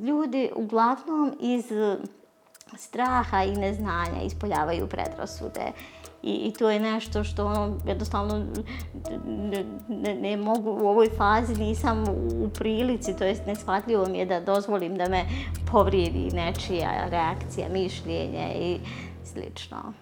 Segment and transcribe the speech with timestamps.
[0.00, 1.96] ljudi uglavnom iz e,
[2.76, 5.72] straha i neznanja ispoljavaju predrasude.
[6.22, 8.46] I, I to je nešto što ono, jednostavno
[9.26, 12.04] ne, ne, ne mogu u ovoj fazi, nisam
[12.44, 15.24] u prilici, to jest neshvatljivo mi je da dozvolim da me
[15.72, 18.78] povrijedi nečija reakcija, mišljenje i
[19.24, 19.92] slično.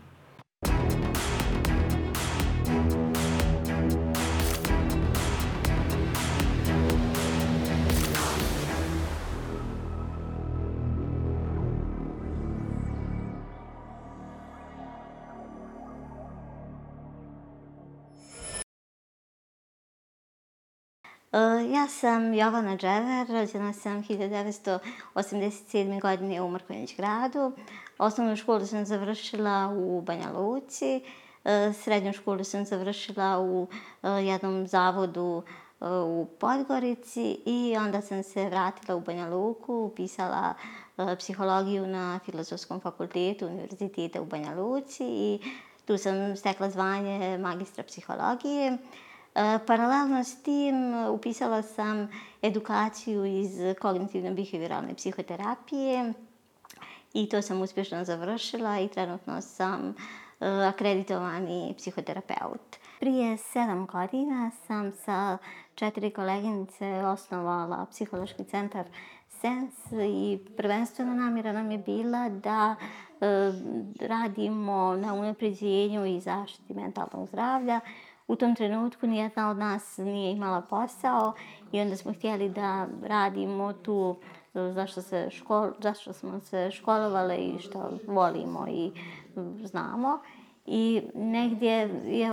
[21.35, 21.39] E,
[21.71, 26.01] ja sam Jovana Džever, rođena sam 1987.
[26.01, 27.53] godine u Mrkonjić gradu.
[27.99, 31.01] Osnovnu školu sam završila u Banja Luci,
[31.45, 33.67] e, srednju školu sam završila u
[34.03, 35.43] e, jednom zavodu
[36.07, 40.55] u Podgorici i onda sam se vratila u Banja Luku, upisala
[41.19, 45.39] psihologiju na Filozofskom fakultetu Univerziteta u Banja Luci i
[45.85, 48.73] tu sam stekla zvanje magistra psihologije.
[48.73, 48.79] Uh,
[49.35, 52.09] Eh, paralelno s tim upisala sam
[52.43, 56.13] edukaciju iz kognitivno-behavioralne psihoterapije
[57.13, 59.95] i to sam uspješno završila i trenutno sam
[60.41, 62.77] eh, akreditovani psihoterapeut.
[63.01, 65.39] Prije sedam godina sam sa
[65.75, 68.87] četiri koleginice osnovala psihološki centar
[69.45, 72.77] SENS i prvenstveno namjera nam je bila da
[73.21, 73.53] e,
[74.01, 77.81] radimo na unapređenju i zaštiti mentalnog zdravlja,
[78.29, 81.33] U tom trenutku nijedna od nas nije imala posao
[81.73, 84.17] i onda smo htjeli da radimo tu
[84.55, 88.91] eh, zašto, se škol, zašto smo se školovali i što volimo i
[89.65, 90.19] znamo.
[90.67, 91.73] I negdje
[92.07, 92.31] je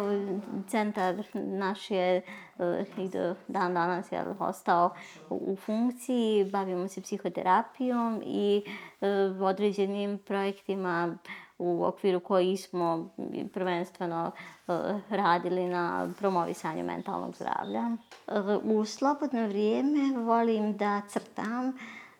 [0.67, 2.21] centar naš je
[2.59, 4.89] eh, i do dan danas je ostao
[5.29, 8.63] u funkciji, bavimo se psihoterapijom i
[9.01, 9.07] eh,
[9.41, 11.17] određenim projektima
[11.61, 13.09] u okviru koji smo
[13.53, 14.31] prvenstveno
[14.67, 14.73] e,
[15.09, 17.91] radili na promovisanju mentalnog zdravlja.
[18.27, 18.33] E,
[18.63, 21.73] u slobodno vrijeme volim da crtam.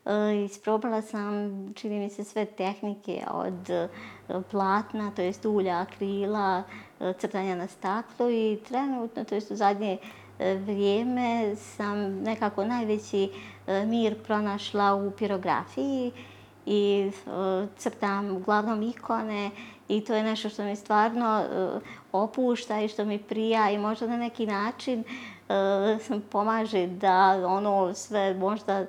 [0.06, 3.90] E, isprobala sam, čini mi se, sve tehnike od
[4.51, 6.63] platna, to jest ulja, akrila,
[7.18, 9.97] crtanja na staklu i trenutno, to jest u zadnje
[10.40, 13.30] vrijeme, sam nekako najveći
[13.85, 16.12] mir pronašla u pirografiji
[16.66, 19.52] i uh, crtam uglavnom ikone
[19.88, 24.08] i to je nešto što mi stvarno uh, opušta i što mi prija i možda
[24.08, 25.04] na neki način
[26.10, 28.86] uh, pomaže da ono sve možda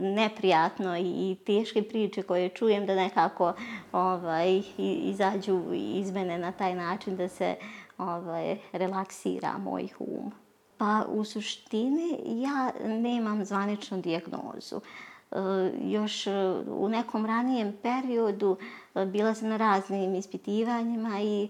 [0.00, 3.52] neprijatno i, i teške priče koje čujem da nekako
[3.92, 7.54] ovaj, izađu iz mene na taj način da se
[7.98, 10.32] ovaj, relaksira moj um.
[10.78, 14.76] Pa u suštini ja nemam zvaničnu dijagnozu.
[14.76, 14.82] Uh,
[15.34, 16.32] Eh, još eh,
[16.66, 18.56] u nekom ranijem periodu
[18.94, 21.48] eh, bila sam na raznim ispitivanjima i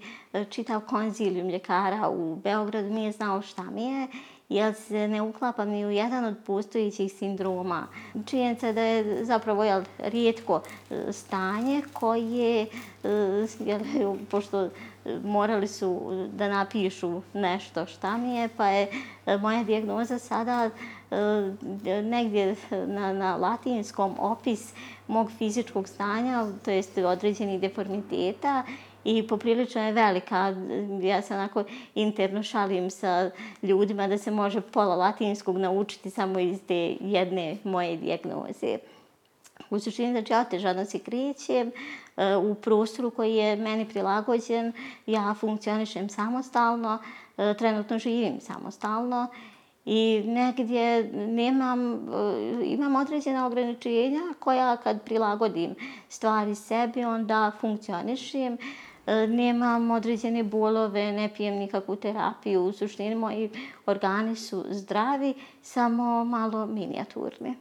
[0.50, 4.06] čitav konzilijum ljekara u Beogradu nije znao šta mi je
[4.48, 7.86] jer se ne uklapam ni u jedan od postojićih sindroma.
[8.26, 10.60] Činjenica da je zapravo jel, rijetko
[11.12, 12.66] stanje koje,
[13.60, 13.80] jel,
[14.30, 14.70] pošto
[15.24, 16.00] morali su
[16.32, 18.88] da napišu nešto šta mi je, pa je
[19.40, 20.70] moja dijagnoza sada
[21.84, 24.72] E, negdje na, na latinskom opis
[25.08, 28.62] mog fizičkog stanja, to jest određenih deformiteta
[29.04, 30.54] i poprilično je velika.
[31.02, 31.64] Ja se onako
[31.94, 33.30] interno šalim sa
[33.62, 38.78] ljudima da se može pola latinskog naučiti samo iz te jedne moje dijagnoze.
[39.70, 41.70] U suštini, znači, otežano se krećem
[42.16, 44.72] e, u prostoru koji je meni prilagođen.
[45.06, 46.98] Ja funkcionišem samostalno,
[47.38, 49.26] e, trenutno živim samostalno
[49.84, 51.96] I negdje nemam, e,
[52.64, 55.74] imam određena ograničenja koja kad prilagodim
[56.08, 58.58] stvari sebi, onda funkcionišem.
[59.06, 62.64] E, nemam određene bolove, ne pijem nikakvu terapiju.
[62.64, 63.50] U suštini moji
[63.86, 67.54] organi su zdravi, samo malo minijaturni.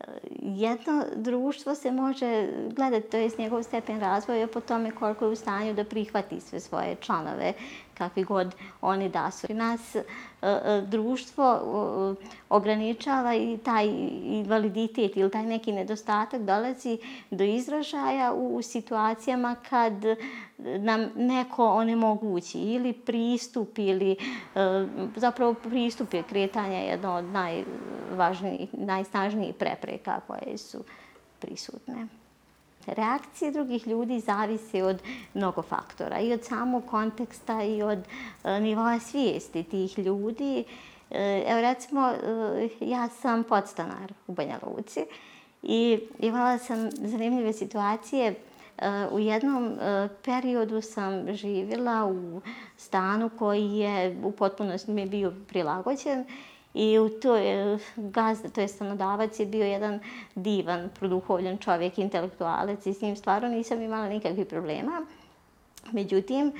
[0.00, 0.04] E,
[0.40, 5.36] jedno društvo se može gledati, to je njegov stepen razvoja po tome koliko je u
[5.36, 7.52] stanju da prihvati sve svoje članove
[7.94, 9.46] kakvi god oni da su.
[9.54, 10.02] Nas e,
[10.42, 13.86] e, društvo e, ograničava i taj
[14.24, 16.98] invaliditet ili taj neki nedostatak dolazi
[17.30, 19.92] do izražaja u situacijama kad
[20.58, 24.16] nam neko onemogući ili pristup ili
[25.16, 30.84] zapravo pristup je kretanja jedno od najvažnijih, najsnažnijih prepreka koje su
[31.40, 32.06] prisutne.
[32.86, 35.02] Reakcije drugih ljudi zavise od
[35.34, 37.98] mnogo faktora i od samog konteksta i od
[38.44, 40.64] e, nivoa svijesti tih ljudi.
[41.10, 45.00] E, evo recimo, e, ja sam podstanar u Banja Luci
[45.62, 48.34] I imala sam zanimljive situacije.
[49.10, 49.78] U jednom
[50.24, 52.40] periodu sam živjela u
[52.76, 56.24] stanu koji je u potpunosti mi bio prilagođen
[56.74, 60.00] i u to e, gazda, to je stanodavac, je bio jedan
[60.34, 65.06] divan, produhovljen čovjek, intelektualac i s njim stvarno nisam imala nikakvih problema.
[65.92, 66.52] Međutim,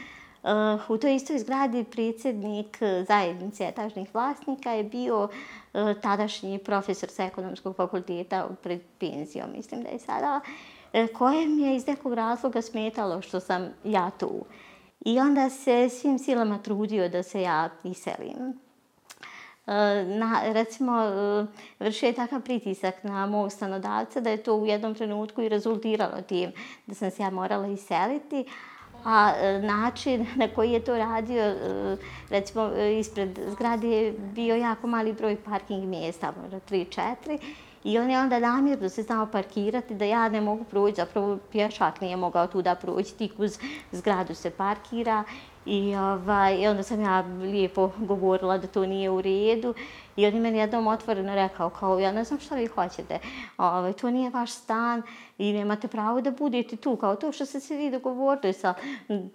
[0.45, 5.31] Uh, u toj istoj zgradi predsjednik e, zajednice etažnih vlasnika je bio uh,
[6.03, 10.41] tadašnji profesor sa ekonomskog fakulteta pred penzijom, mislim da je sada,
[10.93, 14.45] uh, kojem je iz nekog razloga smetalo što sam ja tu.
[15.05, 18.64] I onda se svim silama trudio da se ja iselim.
[19.67, 21.47] Eh, na, recimo, eh,
[21.81, 26.23] vršio je takav pritisak na mog stanodavca da je to u jednom trenutku i rezultiralo
[26.23, 26.53] tim
[26.87, 28.45] da sam se ja morala iseliti
[29.05, 31.55] a eh, način na koji je to radio,
[32.31, 32.71] recimo
[33.01, 37.39] ispred zgrade je bio jako mali broj parking mjesta, možda 3-4,
[37.85, 42.01] i on je onda namjerno se znao parkirati da ja ne mogu proći, zapravo pješak
[42.01, 43.59] nije mogao tu da proći, tik uz
[43.93, 45.25] zgradu se parkira
[45.67, 49.75] I, ovaj, onda sam ja lijepo govorila da to nije u redu.
[50.17, 53.19] I on je meni jednom otvoreno rekao, kao ja ne znam što vi hoćete,
[53.59, 55.03] ovaj, to nije vaš stan
[55.39, 56.97] i nemate pravo da budete tu.
[56.97, 58.75] Kao to što ste se vi dogovorili sa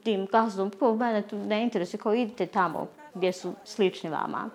[0.03, 4.49] tim gazdom, ko mene tu ne interesuje, kao idite tamo gdje su slični vama.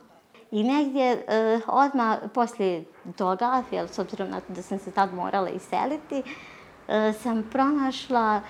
[0.54, 2.84] I negdje uh, odmah poslije
[3.16, 8.40] toga, jel, s obzirom na to da sam se tad morala iseliti, uh, sam pronašla
[8.40, 8.42] uh,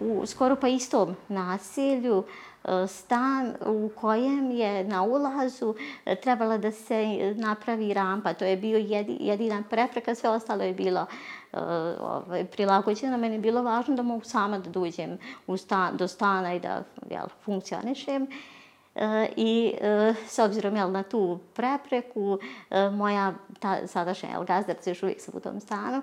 [0.00, 2.24] u skoro pa istom nasilju
[2.64, 5.74] e, stan u kojem je na ulazu
[6.22, 7.04] trebala da se
[7.34, 8.34] napravi rampa.
[8.34, 8.78] To je bio
[9.20, 11.06] jedina prepreka, sve ostalo je bilo
[11.52, 11.58] e,
[12.00, 13.18] ovaj, prilagođeno.
[13.18, 16.82] Meni je bilo važno da mogu sama da dođem u stan, do stana i da
[17.10, 18.26] jel, funkcionišem.
[18.94, 22.38] E, I e, s obzirom jel, na tu prepreku,
[22.70, 26.02] e, moja ta, sadašnja jel, gazdarca još uvijek sam u tom stanu,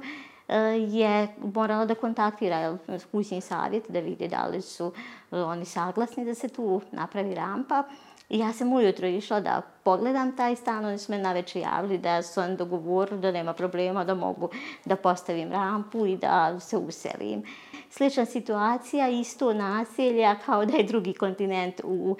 [0.77, 2.77] je morala da kontaktira
[3.11, 4.91] kućni savjet da vidi da li su
[5.31, 7.83] oni saglasni da se tu napravi rampa.
[8.29, 11.97] I ja sam ujutro išla da pogledam taj stan, oni su me na večer javili
[11.97, 14.49] da su oni dogovorili da nema problema, da mogu
[14.85, 17.43] da postavim rampu i da se uselim.
[17.89, 22.15] Slična situacija, isto naselja kao da je drugi kontinent u,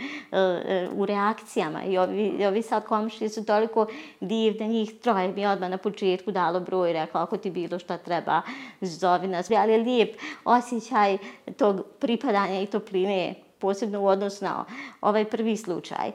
[0.91, 1.83] u reakcijama.
[1.83, 3.87] I ovi, ovi sad komšije su toliko
[4.19, 8.41] divne, njih troje mi odmah na početku dalo broj, rekao ako ti bilo šta treba,
[8.81, 9.51] zovi nas.
[9.51, 11.17] Ali je lijep osjećaj
[11.57, 14.65] tog pripadanja i topline posebno u odnosu na
[15.01, 16.11] ovaj prvi slučaj.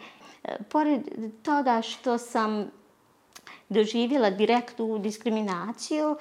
[0.69, 1.01] Pored
[1.43, 2.71] toga što sam
[3.69, 6.17] doživjela direktnu diskriminaciju, uh,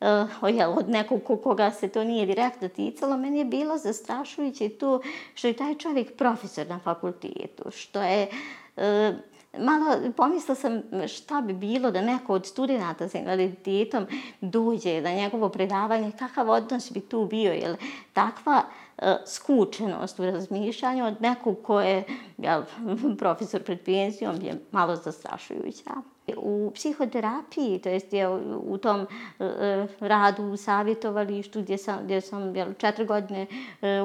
[0.00, 5.00] Eh, od nekog koga se to nije direktno ticalo, meni je bilo zastrašujuće to
[5.34, 8.28] što je taj čovjek profesor na fakultetu, što je...
[8.76, 9.16] Uh,
[9.60, 14.06] malo pomislila sam šta bi bilo da neko od studenta sa invaliditetom
[14.40, 17.76] dođe na njegovo predavanje, kakav odnos bi tu bio, jer
[18.12, 22.04] takva uh, E, skučenost u razmišljanju od nekog ko je
[22.38, 22.62] jel,
[23.18, 25.90] profesor pred penzijom je malo zastrašujuća.
[26.36, 28.28] U psihoterapiji, to jest je
[28.62, 33.46] u tom e, e, radu u savjetovalištu gdje sam, gdje sam jel, četiri godine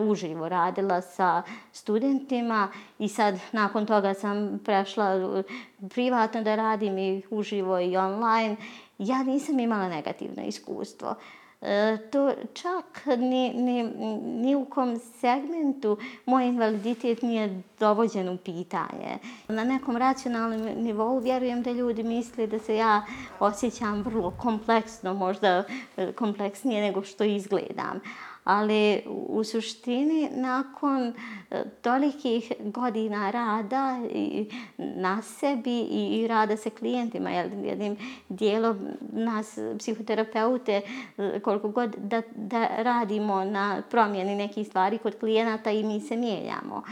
[0.09, 2.67] uživo radila sa studentima
[2.99, 5.43] i sad nakon toga sam prešla
[5.89, 8.55] privatno da radim i uživo i online,
[8.97, 11.15] ja nisam imala negativno iskustvo.
[11.65, 13.83] E, to čak ni, ni,
[14.23, 19.17] ni u kom segmentu moj invaliditet nije dovođen u pitanje.
[19.47, 23.05] Na nekom racionalnom nivou vjerujem da ljudi misle da se ja
[23.39, 25.63] osjećam vrlo kompleksno, možda
[25.97, 27.99] e, kompleksnije nego što izgledam
[28.43, 31.13] ali u suštini nakon
[31.51, 37.97] e, tolikih godina rada i na sebi i rada sa klijentima, jednim
[38.29, 40.81] dijelom nas psihoterapeute,
[41.17, 46.17] e, koliko god da, da radimo na promjeni nekih stvari kod klijenata i mi se
[46.17, 46.83] mijenjamo.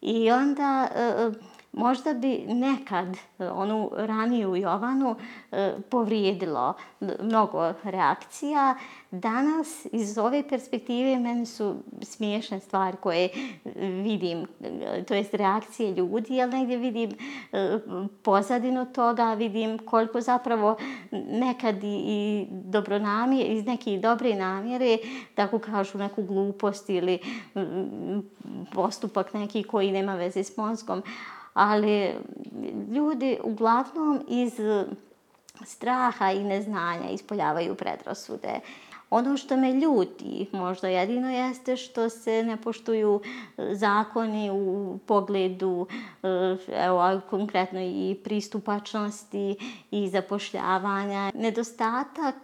[0.00, 5.16] I onda e, možda bi nekad onu raniju Jovanu
[5.52, 6.74] e, povrijedilo
[7.22, 8.76] mnogo reakcija.
[9.10, 13.28] Danas iz ove perspektive meni su smiješne stvari koje
[14.02, 14.46] vidim,
[15.08, 17.10] to jest reakcije ljudi, ali negdje vidim
[17.52, 17.78] e,
[18.22, 20.76] pozadinu toga, vidim koliko zapravo
[21.12, 24.98] nekad i dobronamije, iz neke dobre namjere,
[25.34, 27.18] tako kažu neku glupost ili
[28.74, 31.02] postupak neki koji nema veze s mozgom,
[31.56, 32.14] ali
[32.94, 34.84] ljudi uglavnom iz e,
[35.64, 38.60] straha i neznanja ispoljavaju predrasude.
[39.10, 43.20] Ono što me ljuti možda jedino jeste što se ne poštuju
[43.58, 45.86] e, zakoni u pogledu
[46.22, 49.56] e, evo, konkretno i pristupačnosti
[49.90, 51.32] i zapošljavanja.
[51.34, 52.34] Nedostatak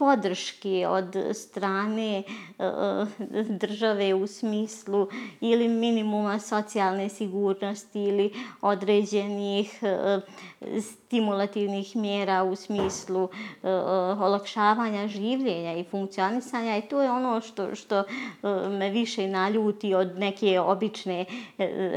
[0.00, 2.22] podrške od strane e,
[2.58, 5.08] e, države u smislu
[5.40, 10.20] ili minimuma socijalne sigurnosti ili određenih e,
[10.80, 13.28] stimulativnih mjera u smislu
[14.20, 18.04] olakšavanja življenja i funkcionisanja i to je ono što, što
[18.78, 21.24] me više naljuti od neke obične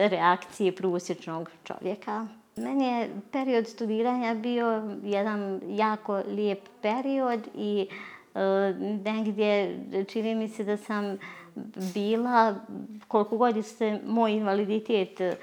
[0.10, 2.43] reakcije prosječnog čovjeka.
[2.56, 7.88] Meni je period studiranja bio jedan jako lijep period i
[8.36, 8.40] e,
[9.06, 11.18] negdje čini mi se da sam
[11.94, 12.56] bila,
[13.08, 15.36] koliko god se moj invaliditet e,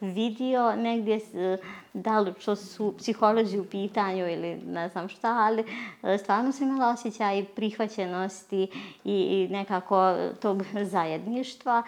[0.00, 1.58] vidio, negdje e,
[1.92, 5.64] da li što su psiholozi u pitanju ili ne znam šta, ali
[6.02, 8.68] e, stvarno sam imala osjećaj prihvaćenosti
[9.04, 11.82] i nekako tog zajedništva.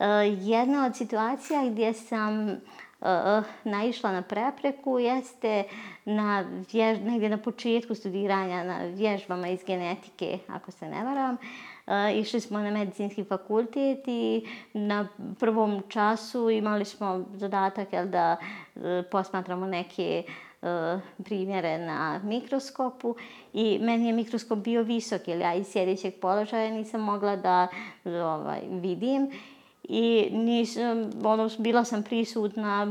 [0.00, 3.06] Eh, jedna od situacija gdje sam uh,
[3.64, 5.64] naišla na prepreku jeste
[6.04, 11.36] na vjež, negdje na početku studiranja na vježbama iz genetike, ako se ne varam.
[11.86, 18.36] Uh, išli smo na medicinski fakultet i na prvom času imali smo zadatak jel, da
[18.74, 20.22] uh, posmatramo neke
[21.24, 23.14] primjere na mikroskopu
[23.52, 27.68] i meni je mikroskop bio visok jer ja iz sjedećeg položaja nisam mogla da
[28.04, 29.30] ovaj, vidim
[29.92, 32.86] i nisam, ono, bila sam prisutna,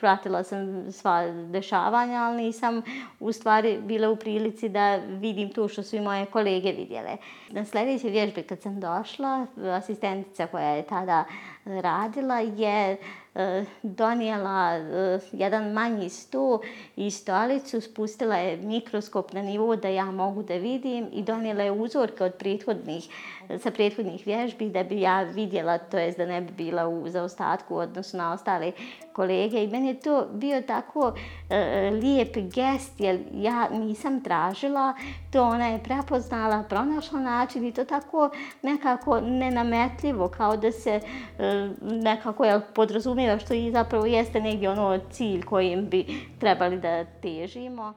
[0.00, 2.82] pratila sam sva dešavanja, ali nisam
[3.20, 7.16] u stvari bila u prilici da vidim to što su i moje kolege vidjele.
[7.50, 11.24] Na sljedećoj vježbi kad sam došla, asistentica koja je tada
[11.64, 12.96] radila je
[13.36, 16.60] E, donijela e, jedan manji sto
[16.96, 21.72] i stolicu, spustila je mikroskop na nivo da ja mogu da vidim i donijela je
[21.72, 23.08] uzorke od prethodnih,
[23.58, 27.76] sa prethodnih vježbi da bi ja vidjela, to jest da ne bi bila u zaostatku
[27.76, 28.72] odnosno na ostale
[29.12, 29.64] kolege.
[29.64, 31.12] I meni je to bio tako
[31.50, 34.94] e, lijep gest jer ja nisam tražila,
[35.32, 38.30] to ona je prepoznala, pronašla način i to tako
[38.62, 41.00] nekako nenametljivo kao da se
[41.38, 42.60] e, nekako je
[43.26, 46.06] podrazumijeva što i zapravo jeste negdje ono cilj kojim bi
[46.40, 47.94] trebali da težimo.